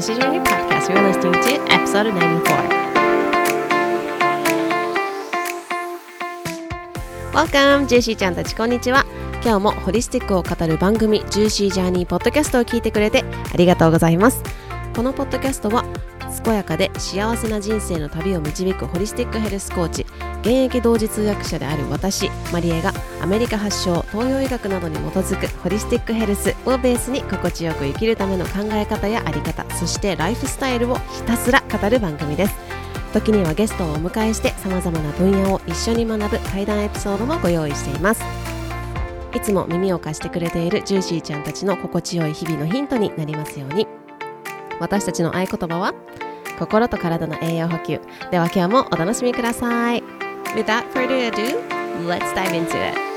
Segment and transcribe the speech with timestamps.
[0.00, 0.88] Juicy Journey Podcast.
[0.88, 2.14] You're listening to episode 94.
[7.34, 7.86] Welcome!
[7.86, 9.04] ジェシーちゃんたちこんにちは。
[9.44, 14.42] 今日もホリスティックを語る番組 Juicy Journey Podcast を聞いてくれてありがとうございます。
[14.96, 15.84] このポッドキャストは
[16.44, 20.06] 健やかで幸せな人生の旅を導くホリスティックヘルスコーチ
[20.40, 32.54] 現役同時通訳者である私マリエがアメリカ発祥東洋医学などに基づくホリスティックヘルスをベースに心地よく生きるための考え方やあり方そしてライフスタイルをひたすら語る番組です。
[33.12, 38.22] 時にはゲストをお迎えしてさまざまな分野を一緒に学ぶ対談エピソードもご用意しています。
[39.34, 43.86] いつも耳を貸してくれているジューシーちゃんたちの心地よい日々のヒントになりますように。
[44.80, 45.94] 私たちの合言葉は
[46.58, 48.00] 心と体の栄養補給。
[48.30, 50.02] では今日もお楽しみください。
[50.54, 51.60] Without further ado,
[52.06, 53.09] let's dive into it.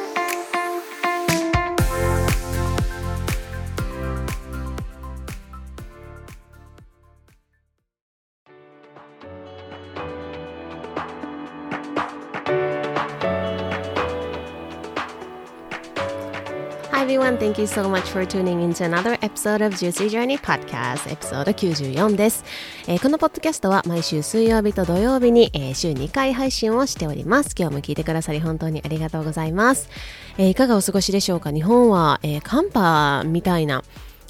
[17.04, 22.46] Everyone, thank you so much for tuning into another episode of Juicy Journey Podcast エピソード94です、
[22.88, 27.56] えーこのポッドキャストは毎週水曜日と土曜日に、えー週2回配信をしております。
[27.60, 29.90] 今日も聞いてくださり本当にありがとうございます、
[30.38, 31.52] えーいかがお過ごしでしょうか？
[31.52, 33.84] 日本は、えー寒波みたいな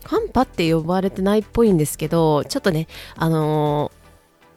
[0.04, 3.92] 寒波って呼ばれてないっぽいんですけどちょっとねあの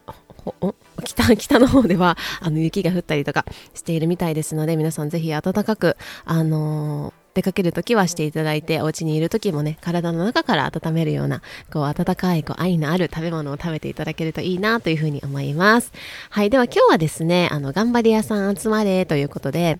[0.06, 15.92] ーほお北北の方ではあの雪が降ったりとかしているみたいですので皆さんぜひ暖かくあのー出かけるときはしていただいてお家にいるときもね体の中から温めるようなこう温かいこう愛のある食べ物を食べていただけるといいなというふうに思います。
[16.30, 19.78] はいでは今日はですねあの頑張り屋さん集まれということで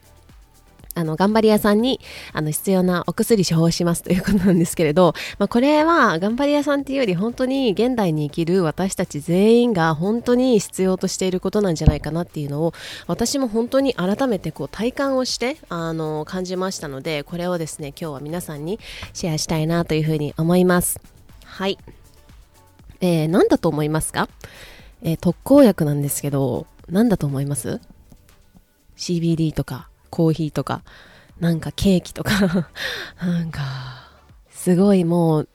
[0.97, 2.01] あの、頑張り屋さんに、
[2.33, 12.73] あの、必要なお薬処方しますということなんですけれど、まあ、これは、頑張り屋さんっていうより、本当に現代に生きる私たち全員が本当に必要としていることなんじゃないかなっていうのを、
[13.06, 18.81] 私も本当に改めてこう体感をして、あの、感じましたので、これをですね、今日は皆さんに
[19.12, 20.99] シェアしたいなというふうに思います。
[21.45, 21.79] はい。
[23.03, 24.29] えー、何だと思いますか？
[25.03, 27.81] えー特効薬なんですけど、何だと思います
[28.97, 30.83] ?CBD とか、コーヒーとか、
[31.41, 32.69] なんかケーキとか、
[33.21, 33.62] なんか、
[34.50, 35.49] すごいもう、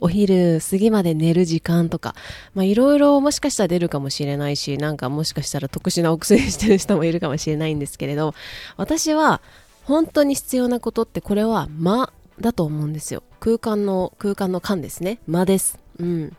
[0.00, 2.14] お昼過ぎまで寝る時間とか、
[2.54, 8.34] まあいろいろもしかしたら出るかもしれないし、なんかもしかしたら特殊なお薬してる人もいるかもしれないんですけれど、
[8.76, 9.40] 私は
[9.84, 13.22] 本当に必要なことってこれは間だと思うんですよ。
[13.40, 15.18] 空間の、空間の間ですね。
[15.26, 15.78] 間です。
[15.98, 16.36] うん。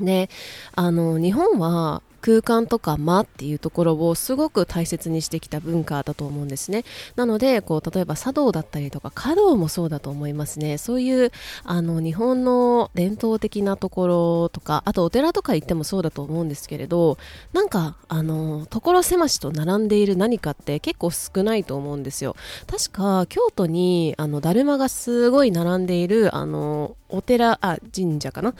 [0.00, 0.30] で、
[0.74, 6.84] あの、日本は空間とか間っていうところをすごく大切にしてきた文化だと思うんですね。
[7.16, 10.78] なので、こう、例えば茶道だったりとか、華道もそうだと思いますね。
[10.78, 11.32] そういう、
[11.64, 17.18] あの、日本の伝統的なところとか、あとお寺とか行ってもそうだと思うんですけれど、
[17.52, 22.36] なんか、あの、所狭しと並んでいる何かって結構少ないと思うんですよ。
[22.66, 28.54] 確か、京都に、あの、だるまがすごい並んでいる、あの、お寺、あ、神社かな？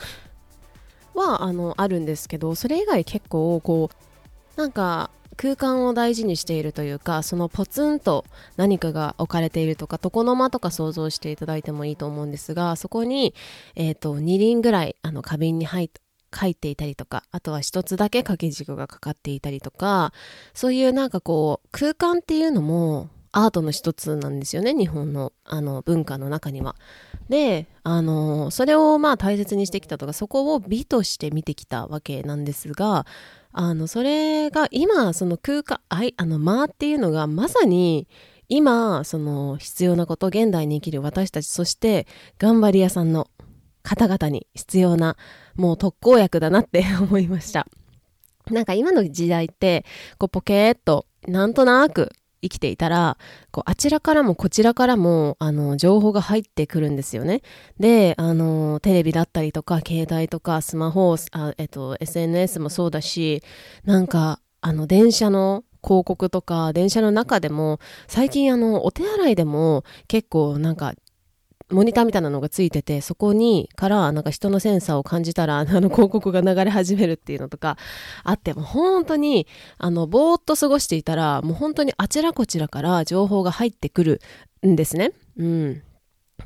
[1.15, 3.91] はあのあるんですけどそれ以外結構こ
[4.57, 8.25] うなんか空間を大事にしているというかそのポツンと
[8.57, 13.35] 何かが置かれているとか床の間とか想像していただいてもいいと思うんですがそこに、
[13.75, 16.01] えー、と2輪ぐらいあの花瓶に入って
[16.35, 20.15] 書いていたりとかあとは一つだけ掛け軸がかかっていたりとか
[20.55, 26.77] そういうなんかこう空間っていうのもアートの一つなんですよね日本のあの文化の中には。
[27.29, 33.07] であのそれをまあ大切にしてきたとかそこを美として見てきたわけなんですが
[33.53, 38.07] あのそれが今その空間あいあの間っていうのがまさに
[38.49, 42.07] 今その必要なこと現代に生きる私たちそして
[42.39, 43.29] 頑張り屋さんの
[43.83, 45.17] 方々に必要な
[45.55, 47.67] もう特効薬だなって 思いました
[48.51, 49.85] なんか今の時代って
[50.19, 53.17] こうポケーっとなんとなく生きていたら、
[53.51, 57.43] こう、あちらからもこちらからも、あの、情報が入ってくるんですよね。
[57.79, 63.43] で、あの、テレビだったりとか、携帯とか、スマホ、あえっと、SNS もそうだし、
[63.85, 70.95] なんか、あの、電車の広告とか、電車の中でも、最近あの、お手洗いでも、結構なんか、
[71.73, 77.77] モニターみたいなのがついてて、そこに、から、なんか人のセンサーを感じたら、あの、広告が流れ始めるっていうのとか、
[78.25, 79.47] あって、もう本当に、
[79.79, 84.21] あの、ぼーっと過ごしていたら、もう本当にあちらこちらから情報が入ってくる
[84.67, 85.13] んですね。
[85.37, 85.83] うん。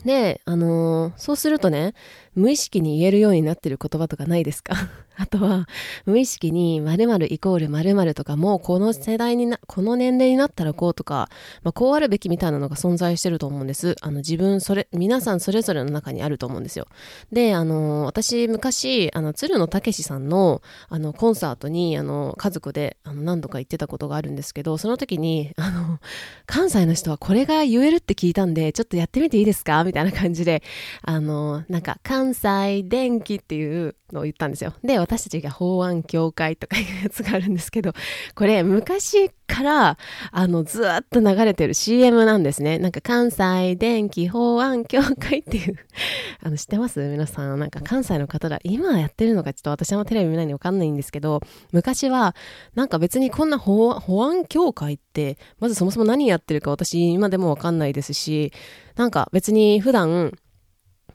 [0.05, 1.95] で、あのーそうするとね、
[2.35, 4.75] 無意識に言えるようになってる言葉とかないですか？
[5.19, 5.67] あとは、
[6.05, 11.29] 無意識に〇〇イコール〇〇とかもう、この世代にな、この年齢になったらこうとか、
[11.63, 13.97] まあ、こうあるべきみたいなのが存在してると思うんです。
[14.03, 16.87] あの、自分、それ、皆さんそれぞれの中にあると思うんですよ。
[17.33, 25.99] で、あの、私、昔、あの、鶴野武さんの、あの、コンサートに、あの、家族で、あの、何度か行ってたことがあるんですけど、その時に、あの、
[26.47, 29.83] 関西の人はこれが言えるって聞いたんで、ちょっとやってみていいですか？
[29.85, 30.63] みたいな感じで、
[31.03, 34.75] あの、なんか、関西電気っていうのを言ったんですよ。
[34.85, 37.93] で、私たちが法案協会とかいうやつがあるんですけど、
[38.35, 39.99] これ昔から、
[40.33, 42.81] あの、ずっと流れてる CM なんですね。
[42.81, 45.77] なんか関西電気法案協会っていう
[46.43, 46.99] あの、知ってます？
[47.09, 47.59] 皆さん。
[47.61, 48.59] なんか関西の方だ。
[48.65, 52.35] 今やってるのかちょっと私もテレビ見ないんでわかんないんですけど、昔は、
[52.75, 53.95] なんか別にこんな法
[54.25, 58.53] 案協会って、まずそもそも何やってるか私今でもわかんないですし、
[58.97, 60.33] なんか別に普段、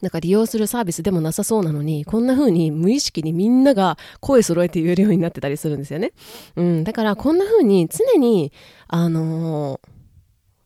[0.02, 6.12] なんか利用するサービスでもなさそうなのに、こんな風に無意識にみんなが声揃えて言えるようになってたりするんですよね。
[6.56, 6.84] うん。
[6.84, 8.52] だからこんな風に常に、
[8.88, 10.01] あのー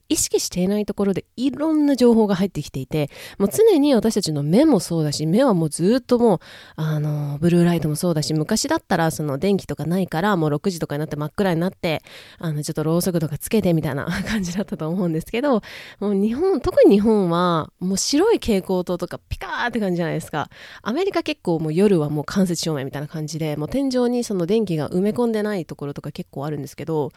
[0.08, 6.40] 意識していないところでいろんな情報が入ってきていて、もう常に私たちの目もそうだし、目はもうずっともう、
[6.76, 12.02] あの、ブルーライトもそうだし、昔だったらその電気とかないから、もう6時とかになって真っ暗になって、
[12.38, 15.62] あの、ちょっとろうそくとかつけてみたいな 感じだったと思うんですけど、
[16.00, 20.50] もう日本、特に日本は、もう白い蛍光灯とかピカーって感じじゃないですか。
[20.84, 27.12] アメリカ結構もう夜はもう間接照明みたいな感じで、もう天井にその電気が埋め込んでないところとか結構あるんですけど、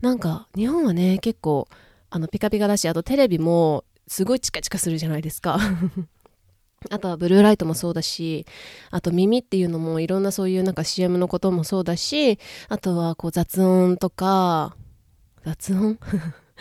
[0.00, 1.68] なんか日本はね、結構、
[2.14, 5.58] あの、ピカピカだし、あとテレビもすごいチカチカするじゃないですか。
[6.90, 8.44] あとはブルーライトもそうだし、
[8.90, 12.38] あと耳っていうのもいろんなそういうなんか CM のこともそうだし、
[12.68, 14.76] あとはこう雑音とか、
[15.42, 15.98] 雑音？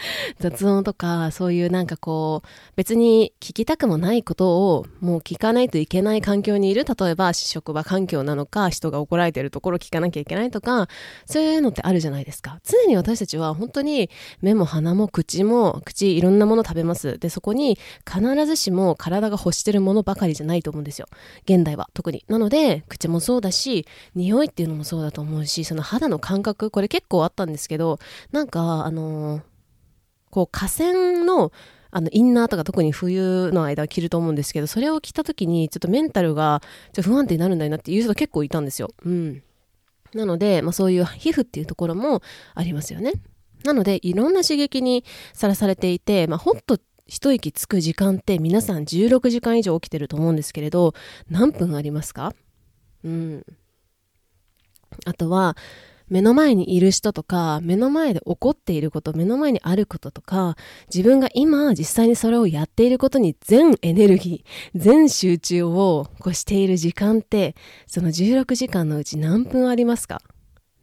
[0.40, 6.86] 雑音とか、そういうなんかこう、別に聞きたくもないことをもう聞かないといけない環境にいる。
[6.86, 10.88] 例えば、職場環境なのか、人が怒られてるところ聞かなきゃいけないとか、
[11.26, 12.60] そういうのってあるじゃないですか。
[12.64, 14.10] 常に私たちは本当に
[14.42, 17.18] 目も鼻も口も、口いろんなもの食べます。
[17.20, 17.78] で、そこに
[18.10, 21.08] 必ずしも体が欲してるものばかりじゃないと思うんですよ。
[21.44, 22.26] 現代は特に。
[22.28, 28.00] なので、口もそうだし、匂いっていうのもそうだと思うし、その肌の感覚、これ結構あったんですけど、
[28.32, 29.51] なんか、あのー
[30.32, 31.52] こう河川の
[31.94, 36.62] あの、インナーとか特に冬の間は着ると思うんですけど、それを着た時にちょっとメンタルが
[36.94, 38.92] ちょっと不安定になるんだなっていう人結構いたんですよ。
[39.04, 39.44] うん。
[40.14, 42.22] なので、まあそういう皮膚っていうところも
[42.56, 43.12] ありますよね。
[43.66, 50.94] なので、いろんな刺激にさらされていて、まあほんと一息つく時間って皆さん16時間以上起きてると思うんですけれど、
[51.30, 52.34] 何分ありますか？
[53.04, 53.46] うん。
[55.06, 55.58] あとは、
[56.12, 60.58] 目の前にいる人とか、目の前で起こっていること、目の前にあることとか、
[60.94, 67.56] 自分が今実際にそれをやっていることに全エネルギー、全集中をこうしている時間って、
[67.88, 70.22] その16時間のうち何分ありますか？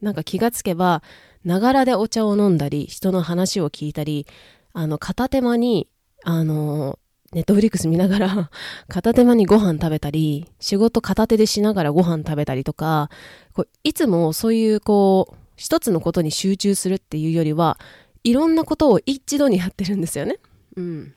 [0.01, 1.03] なんか気がつけば、
[1.45, 4.27] ながらでお茶を飲んだり、人の話を聞いたり、
[4.73, 5.89] あの、片手間に、
[6.25, 6.99] あの、
[7.33, 8.51] ネットフリックス見ながら、
[8.89, 13.11] 片手間にご飯食べたり、仕事片手でしながらご飯食べたりとか、
[13.53, 17.79] こういつもそういうこう、一つのことに集中するっていうよりは、
[18.25, 20.39] いろんなことを一度にやってるんですよね。
[20.77, 21.15] うん。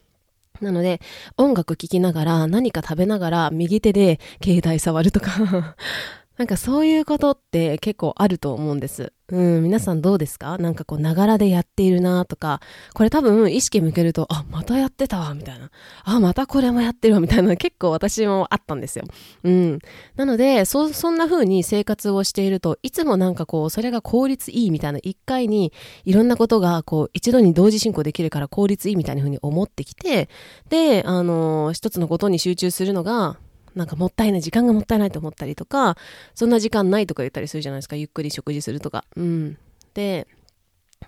[0.60, 1.00] なので、
[1.38, 5.76] 音楽聴きながら、何か食べながら、右手で携帯触るとか
[6.38, 9.14] なんかそういうことって結構あると思うんです。
[9.32, 10.58] うん、皆さんどうですか？
[10.58, 12.60] なんかこう、ながらでやっているなとか、
[12.94, 15.72] これ多分意識向けると、あ、またやってたわ、みたいな。
[16.04, 19.06] あ、またこれもやってるわ、みたいな 結構私もあったんですよ。
[19.44, 19.80] うん。
[20.18, 25.72] なので、そ、そんな風に生活をしていると、いつもなんかこう、それが効率いいみたいな、一回に
[26.04, 30.28] いろんなことがこう、一度に同時進行できるから効率いいみたいな風に思ってきて、
[30.70, 33.38] で、あのー、一つのことに集中するのが、
[33.76, 35.98] なんかもったいない、時間がもったいないと思ったりとか、
[36.36, 37.96] そんな時間ないとか言ったりするじゃないですか。
[37.96, 39.06] ゆっくり食事するとか。
[39.16, 39.58] うん。
[39.94, 40.28] で、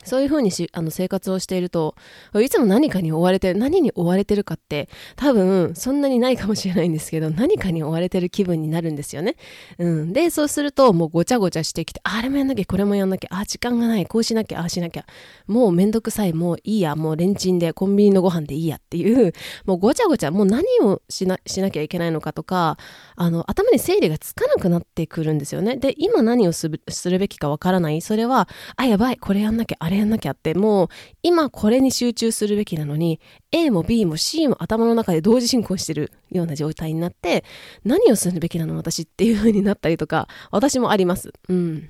[0.04, 1.96] そういうふうにし、あの、生活をしていると、
[2.42, 9.36] いつも何かに追われてる、何に追われてるかって、多分、そんなにないかもしれないんですけど、何かに追われてる気分になるんですよね。
[9.78, 10.14] うん。
[10.14, 15.06] で、そうすると、もうごちゃごちゃしてきて、あれもやんなきゃ、これもやんなきゃ、あ、時間がない、こうしなきゃ、ああしなきゃ、
[15.48, 19.34] もうめんどくさい、もういいや、もうレンチンで、コンビニのご飯でいいやっていう、
[19.66, 22.78] もうごちゃごちゃ、もう何をしな、しなきゃいけないのかとか、
[23.16, 25.78] あの、頭に整理がつかなくなってくるんですよね。
[25.78, 26.82] で、今何をする
[27.20, 28.02] べきかわからない。
[28.02, 30.88] それは、あ、やばい、これやんなきゃ、あれやんなきゃって、もう
[31.22, 33.20] 今これに集中するべきなのに
[33.52, 37.44] A も B も C も頭の中で同時進行してるような状態になって
[37.84, 41.34] 何をするべきなの私っていう風になったりとか私もあります。
[41.50, 41.90] うん。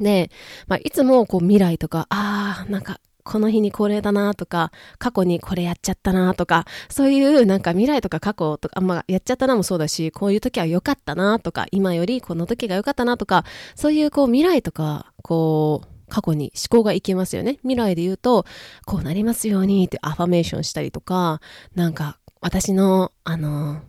[0.00, 0.30] で、
[0.66, 17.58] まあ、いつもこう未来とか、ああ、なんかこの日にこれだなとか、過去にこれやっちゃったなとか、そういうなんか未来とか過去とかあん、まやっちゃったなもそうだし、こういう時は良かったなとか、今よりこの時が良かったなとか、そういうこう未来とか、こう、過去に思考がいきますよね。
[17.62, 18.44] 未来で言うと、
[18.84, 21.40] こうなりますようにってアファメーションしたりとか、
[21.74, 23.80] なんか私の、あの、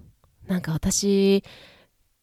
[0.47, 1.43] なんか私、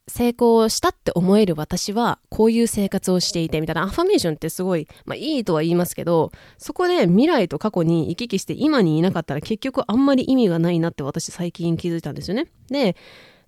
[0.06, 12.48] 成功したって思える私はこういう生活をしていてみたいなアファメーションってすごい、まあ、いいとは言いますけどそこで未来と過去に行き来して今にいなかったら結局あんまり意味がないなって私最近気づいたんですよね。
[12.68, 12.96] で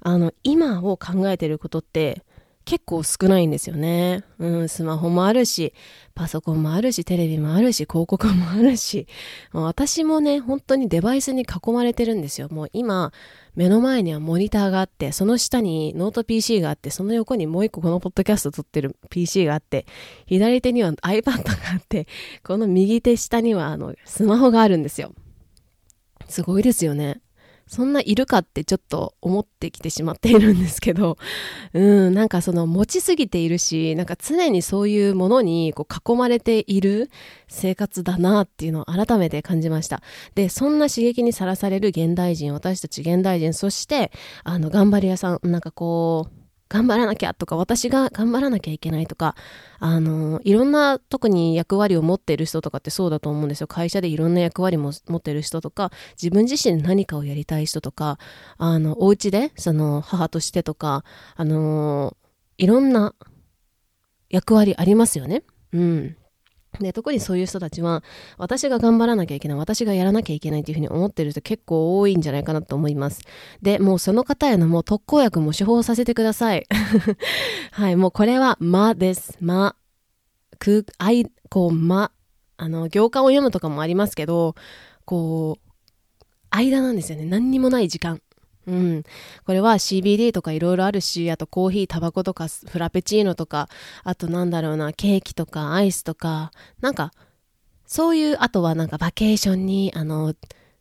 [0.01, 2.23] あの今を考えてることって
[2.67, 4.25] 結構少ないんですよね。
[4.41, 5.73] うん、スマホもあるし、
[6.17, 9.07] パソコンもあるし、テレビもあるし、広告もあるし、
[9.53, 12.49] も私もね、本当にデバイスに囲まれてるんですよ。
[12.51, 13.13] もう今、
[13.55, 19.87] 目の前にはモニターがあって、その下にノート PC があって、その横にもう一個このポッドキャスト撮ってる PC があって、
[20.27, 22.09] 左手には iPad があって、
[22.43, 25.15] この右手下にはあの、スマホがあるんですよ。
[26.29, 27.21] すごいですよね。
[27.67, 31.19] そんないるかってちょっと思ってきてしまっているんですけど、
[31.75, 37.11] うん、なんかその持ちすぎているし、なんか常にそういうものにこう囲まれている
[37.49, 40.01] 生活だなっていうのを改めて感じました。
[40.37, 44.13] で、そんな刺激にさらされる現代人、私たち現代人、そして、
[44.45, 49.37] あの、頑張り屋さん、なんかこう、頑張らなきゃとか、私が頑張らなきゃいけないとか、
[49.79, 53.69] あの、いろんな特に役割を持っている人とかってそうだと思うんですよ。
[53.69, 58.19] 会社でいろんな役割も持っている人とか、自分自身で何かをやりたい人とか、
[58.59, 61.05] あの、お家で、その、母としてとか、
[61.37, 62.17] あの、
[62.59, 63.15] いろんな
[64.29, 65.45] 役割ありますよね。
[65.73, 66.17] うん。
[66.81, 68.03] で、特にそういう人たちは、
[68.39, 73.23] 私が頑張らなきゃいけない、私がやらなきゃいけないっていうふうに思ってる人結構多いんじゃないかなと思います。
[73.63, 76.67] で、もうその方へのもう特効薬も処方させてください。
[77.73, 79.37] はい、もうこれは、まです。
[79.41, 79.77] ま。
[80.59, 82.13] く、あい、こう、ま。
[82.59, 84.55] あの、行間を読むとかもありますけど、
[85.05, 85.67] こう、
[86.51, 87.25] 間なんですよね。
[87.27, 88.21] 何にもない時間。
[88.67, 89.03] うん。
[89.45, 93.69] これは CBD とかいろいろあるし、あとコーヒー、タバコとかフラペチーノとか、
[94.03, 97.13] あとなんだろうな、ケーキとかアイスとか、なんか、
[97.87, 100.35] そういう、あとはなんかバケーションに、あの、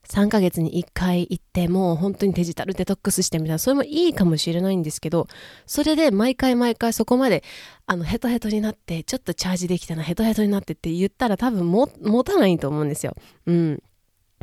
[0.07, 5.27] 3ヶ月に1回行ってもう本当にデジタルデトックスしてみたいな、それもいいかもしれないんですけど、
[5.65, 7.43] それで毎回毎回そこまで、
[7.85, 13.15] あの、ヘトヘトになって、ちょっとチャージできたな、ヘトヘトになってって言ったら多分も、持たないと思うんですよ。
[13.45, 13.83] うん。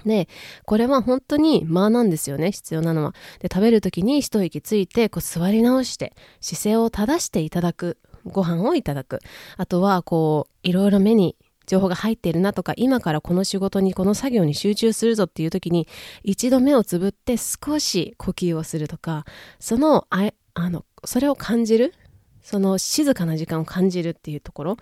[0.04, 0.28] で、
[0.64, 3.14] これは本当に間なんですよね、必要なのは。
[3.40, 7.99] で、食べる時に一息ついて、こう座り直して、姿勢を正していただく。
[8.25, 9.18] ご飯をいただく。
[9.56, 15.88] あとは、こう、いろいろ目に情報が入っているなとか、今からこの仕事に、この作業に集中するぞっていう時に、
[16.23, 19.25] 一度目をつぶって少し呼吸をするとか、
[19.59, 21.94] その、ああの、それを感じる
[22.42, 24.76] その静かな時間を感じるっていうところ。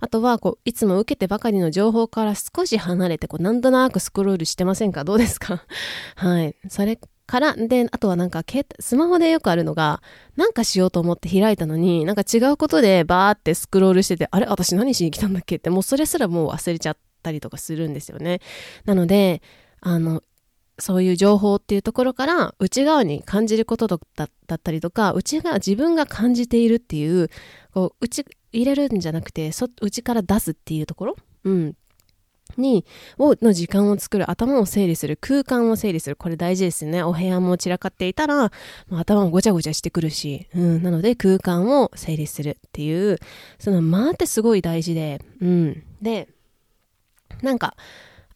[0.00, 5.04] あとは、こう、いつも受けてばかりの情報から少し離れて、こう、なんとなくスクロールしてませんか？
[5.04, 5.64] どうですか？
[6.16, 6.54] はい。
[6.68, 8.44] それから、で、あとはなんか、
[8.78, 10.02] スマホでよくあるのが、
[10.36, 14.46] なんかしようと思って開いたのに、なんか違うことでバーってスクロールしてて、あれ？
[14.46, 15.56] 私何しに来たんだっけ？
[15.56, 18.40] って、もうそれすらもう忘れちゃったりとかするんですよね。
[18.84, 19.42] なので、
[19.80, 20.22] あの、
[20.78, 27.30] そういう情報っていうところから内側に感じることだったりとか内側自分が感じているっていう
[27.72, 31.76] こう内入れるんじゃなくてそ内から出すっていうところ、うん、
[32.56, 32.84] に
[33.18, 36.16] をの時間を作る頭を整理する空間を整理する。
[36.16, 37.02] これ大事ですよね。
[37.02, 38.50] お部屋も散らかっていたら
[38.90, 43.18] 頭もごちゃごちゃしてくるし、うん、なので空間を整理するっていう
[43.58, 46.28] その間ってすごい大事で、うん、で
[47.42, 47.76] なんか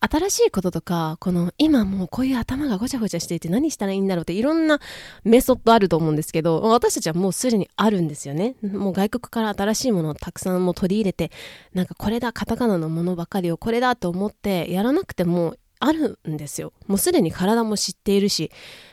[0.03, 4.81] 新しいこととか、この今もうこういう頭がごちゃごちゃしていて何したらいいんだろうっていろんな
[5.25, 8.57] メソッドあると思うんですけど、私たちはもうすでにあるんですよね。
[8.63, 11.31] もう外国から新しいものをたくさんも取り入れて、
[11.75, 16.73] なんかこれだ、カタカナのものばかりをこれだと思ってやらなくてもあるんですよ。
[16.87, 18.51] もうすでに体も知っているし、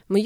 [0.09, 0.19] もう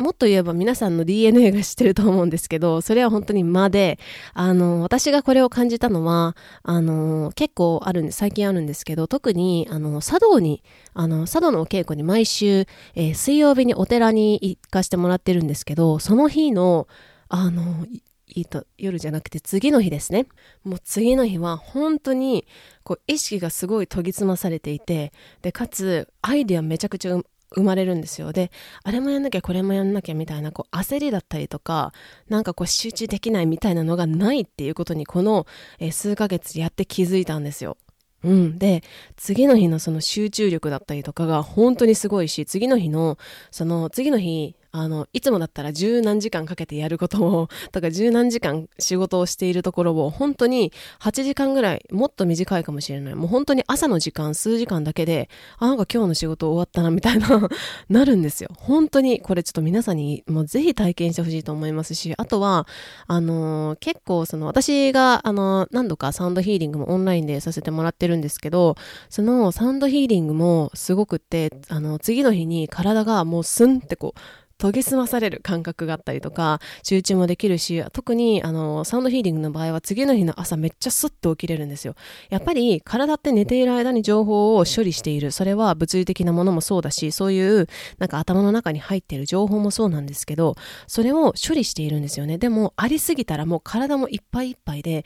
[0.00, 3.98] もっと言えば皆さんの DNA が知ってると思うんですけど、それは本当に間で、
[4.32, 10.62] あの、私がこれを感じたのは、あの、結構あるんで、最近あるんですけど、特に、あの、茶道に、
[10.94, 16.88] あの、茶道のお稽古に毎週、えー、水曜日にお寺に行かしてもらってるんですけど、その日の、
[17.28, 17.86] あの、
[18.32, 20.26] いいと夜じゃなくて次の日ですね。
[20.64, 22.46] もう次の日は本当に
[22.84, 27.20] こう意識がすごい研ぎ澄まされていて、で、かつアイデアめちゃくちゃ
[27.54, 28.32] 生まれるんですよ。
[28.32, 28.50] で、
[28.82, 31.92] あれもやんなきゃこれもやんなきゃみたいな、こう焦りだったりとか、
[32.28, 35.46] なんかこう集中できないみたいなのがないっていうことにこの、
[35.78, 37.76] えー、数ヶ月やって気づいたんですよ。
[38.22, 38.58] うん。
[38.58, 38.82] で、
[39.16, 43.18] 次の日のその集中力だったりとかが本当にすごいし、次の日の、
[43.50, 53.14] その次の日、あの、いつもだったら十何時間かけてやることを、 とか十何時間仕事をしているところを、本当に8時間ぐらい、もっと短いかもしれない。
[53.14, 57.48] もう本当に朝の時間、数時間だけで、あ、なんか今日の仕事終わったな、みたいな
[57.88, 58.50] なるんですよ。
[58.58, 62.66] 本当に、これちょっと皆さんに、もうぜひ体験してほしいと思いますし、あとは、
[63.06, 68.76] あのー、結構その、私が、あのー、何度かサウンドヒーリングもオンラインでさせてもらってるんですけど、
[69.08, 74.20] そのサウンドヒーリングもすごくって、あの、次の日に体がもうスンってこう、
[74.60, 81.94] 研ぎ澄まされる感覚があったりとか、集中もできるし、特に、あの、サウンドヒーリングの場合は次の日の朝めっちゃスッと起きれるんですよ。
[82.28, 85.30] やっぱり体って寝ている間に情報を処理している。
[85.30, 87.66] それは物理的なものもそうだし、そういう
[87.98, 92.38] なんか頭の中に入っている情報もそうなんですけど、それを処理しているんですよね。
[92.38, 95.04] でも、ありすぎたらもう体もいっぱいいっぱいで、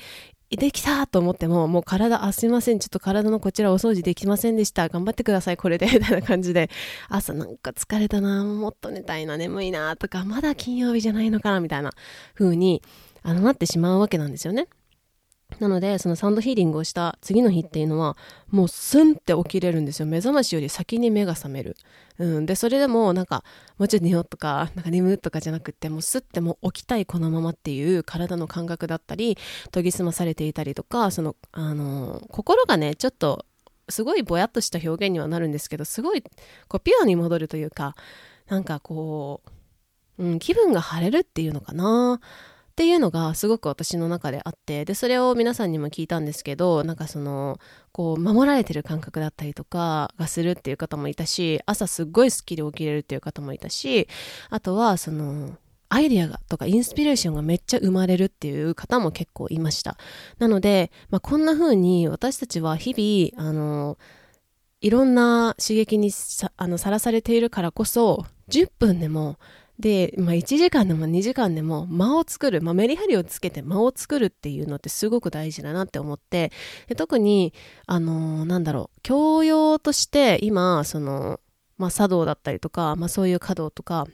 [0.57, 4.89] できたと思っても、もう体、あ、すいません、ちょっと体のこちらお掃除できませんでした。
[4.89, 6.71] 頑張ってください、これで、みたいな感じで、
[7.09, 11.93] 朝なんか疲れたな、もっと寝たいな、眠いな、とか、まだ金曜日じゃないのかな、みたいな
[12.35, 12.83] 風に、
[13.23, 14.69] あの、なってしまうわけなんですよね。
[15.61, 18.17] なので、そのサウンドヒーリングをした次の日っていうのは、
[18.51, 20.07] もうスンって起きれるんですよ。
[20.07, 21.77] 目覚ましより先に目が覚める。
[22.19, 22.47] うん。
[22.47, 23.45] で、それでもなんか、
[23.79, 29.37] もうちょっと寝ようとか、なんか眠とかじゃなくって、もうスッてもう起きたいこのままっていう体の感覚だったり、
[29.73, 33.47] 研ぎ澄まされていたりとか、その、あのー、心がね、ちょっと、
[33.89, 36.23] すごいぼやっとした表現にはなるんですけど、すごい、
[36.69, 37.95] こう、ピュアに戻るというか、
[38.47, 39.43] なんかこ
[40.19, 42.21] う、うん、気分が晴れるっていうのかな。
[42.75, 47.61] っていうのがすごく私の中であってでそれを皆さんにも聞いたんですけどなんかその
[47.93, 54.09] こう守られてる感覚だったりとかがするっていう方もいたし朝すっごい好きで起きれるっていう方もいたし
[54.51, 55.57] あとはその
[55.89, 59.97] アイディアがとかインスピレーションがめっちゃ生まれるっていう方も結構いました。
[60.41, 63.99] なので、まあ、こんな風に私たちは日々あの
[64.81, 69.39] いろんな刺激にさあのさらされているからこそ10分でも
[69.79, 76.53] で、まあ、1時間でも2時間でも間を作る、まあ、メリハリをつけて間を作るっていうのってすごく大事だなって思って
[76.97, 77.53] 特に
[77.87, 81.41] あのー、なんだろう教養として今その、
[81.77, 84.07] まあ、茶道だったりとか、まあ、そういう華道とか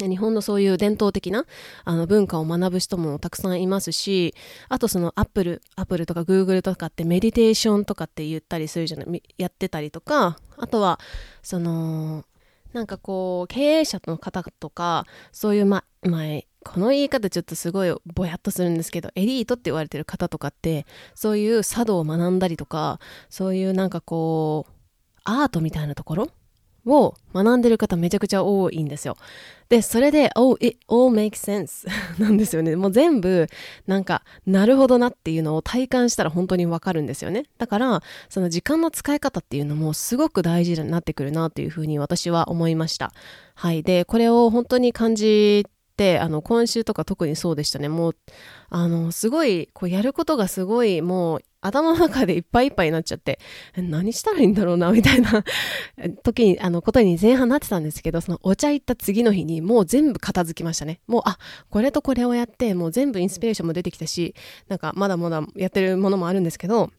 [0.00, 1.44] 日本のそういう伝統的な
[1.84, 4.34] あの文化を学ぶ人もたくさんいますし、
[4.68, 11.00] あとそのアップル、アップルとかグーグルとかってメディテーションとかって言ったりするじゃない、やってたりとか、あとは、
[11.42, 12.24] その、
[12.72, 24.72] なんかこう、経営者の方とか、そういう、ま、前、この言い方ちょっとすごいぼやっとするんですけど、エリートって言われてる方とかって、そういう茶道を学んだりとか、そういうなんかこう、
[25.24, 26.30] アートみたいなところ
[26.88, 29.16] を学んでる方めちゃくちゃ多いんですよ。
[29.68, 31.86] で、それで、oh, it all makes sense
[32.18, 32.74] なんですよね。
[32.74, 33.46] もう全部、
[33.86, 37.44] なんか、なるほどなっていうのを体感したら本当にわかるんですよね。
[37.58, 43.12] だから、その時間の使い方っていうのもすごく大事になってくるなっていうふうに私は思いました。
[43.54, 43.82] はい。
[43.82, 45.66] で、これを本当に感じ
[45.98, 47.88] て、あの、今週とか特にそうでしたね。
[47.88, 48.16] もう、
[48.70, 53.40] あの、すごい、こう、やることがすごい、もう、頭の中でいっぱいいっぱいになっちゃって、
[53.76, 55.44] 何したらいいんだろうな、みたいな
[56.22, 61.00] 時に、あの、ことに前半なってたんですけど、そのお茶行った次の日にもう全部片付きましたね。
[61.08, 64.34] もう、あ、これとこれをやって、もう全部インスピレーションも出てきたし、
[64.68, 66.90] なんかまだまだやってるものもあるんですけど、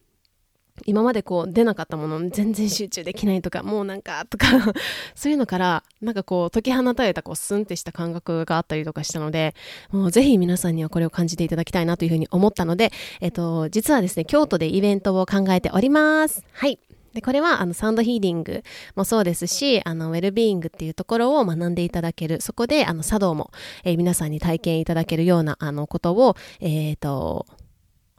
[0.86, 4.46] 今までこう出なかったもの全然集中できないとかもうなんかとか
[5.14, 9.54] そういうのからなんかこう解き放たれたこうスンってした感覚があったりとかしたので
[9.90, 16.78] もうぜひ皆さんにはこれを感じていただきたいなというふうに思ったのでえっと実はですね京都でイベントを考えておりますはい
[17.12, 18.62] で、これは、あの、サウンドヒーリング
[18.94, 23.50] もそうですし、あの、ウェルビーイングっていうところを学んでいただける、そこで、あの、茶道も、
[23.82, 27.46] えー、皆さんに体験いただけるような、あの、ことを、えっ、ー、と、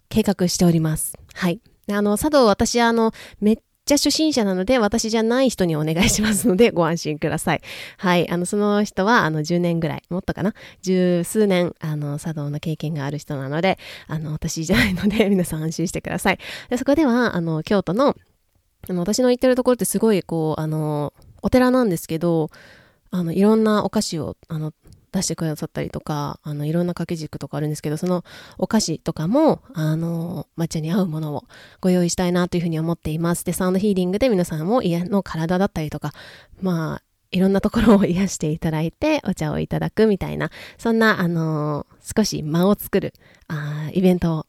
[0.09, 1.17] 計画しております。
[1.33, 1.61] はい。
[1.93, 7.61] あの、茶道私、あの、めっちゃ初心者なので、私じゃない人にお願いしますので、 ご安心ください。
[7.97, 8.29] はい。
[8.29, 10.53] あの、その人は、あの、10年ぐらい、もっとかな？
[10.81, 13.77] 十数年、あの、茶道の経験がある人なので、
[14.07, 16.39] あの、私じゃないので、 皆さん安心してください。
[16.69, 18.15] でそこでは、あの、京都の、
[18.87, 22.49] あの、私の行ってるところってすごい、こう、あの、お寺なんですけど、
[23.09, 24.73] あの、いろんなお菓子を、あの、
[25.11, 28.23] 出してくださったりとか、あの、いろんな掛け軸とかあるんですけど、その
[28.57, 31.45] お菓子とかも、あの、抹茶に合うものを
[31.81, 33.45] ご用意したいなというふうに思っています。
[33.45, 36.13] で、サウンドヒーリングで皆さんも家の体だったりとか、
[36.61, 43.13] まあ、いろんなところを癒していただいて、お茶をいただくみたいな、そんな、あの少し間を作る、
[43.47, 44.45] あイベントを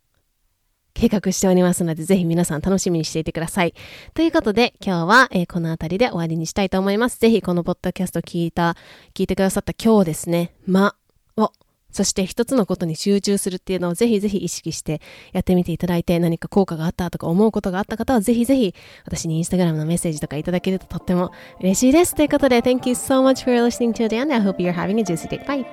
[0.95, 3.75] 計画しておりますので、ぜひ皆さん楽しみにしていてください。
[4.15, 7.19] ということで、今日は、えー、この辺りで終わりにしたいと思います。
[7.19, 8.77] ぜひこのポッドキャスト聞いた、
[9.15, 10.95] 聞いてくださった今日ですね、ま
[11.37, 11.53] を
[11.93, 15.01] そして一つのことに集中するっていうのをぜひぜひ意識して
[15.33, 18.75] やってみていただいて何か効果があったとか思うことがあった方はぜひぜひ
[19.05, 22.15] 私にインスタグラムのメッセージとかいただけるととっても嬉しいです。
[22.15, 24.35] ということで Thank you so much for listening to the end.
[24.35, 25.45] I hope you're having a juicy day.
[25.45, 25.67] Bye!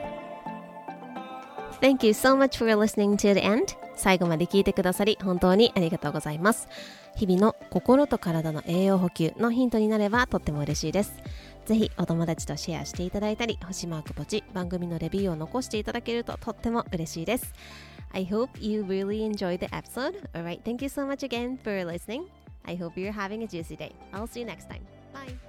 [1.81, 3.88] Thank you so much for listening to the end.
[3.99, 6.67] 最後まで聞いてくださり本当にありがとうございます。
[7.15, 11.13] 日々の心と体の栄養補給のヒントになればとっても嬉しいです。
[11.65, 17.53] ぜひお友達とシェアしていただいたり、星マークポチ、番組のレビューを残していただけるととっても嬉しいです。
[18.13, 20.15] I hope you really enjoyed the episode.
[20.33, 22.23] Alright, thank you so much again for listening.
[22.65, 23.91] I hope you're having a juicy day.
[24.13, 24.81] I'll see you next time.
[25.13, 25.48] Bye.